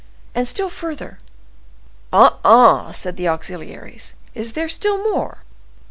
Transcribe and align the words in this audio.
And 0.33 0.47
still 0.47 0.69
further—'" 0.71 1.19
"Ah! 2.11 2.39
ah!" 2.43 2.91
said 2.91 3.17
the 3.17 3.27
auxiliaries, 3.27 4.15
"is 4.33 4.53
there 4.53 4.67
still 4.67 4.97
more?" 5.11 5.43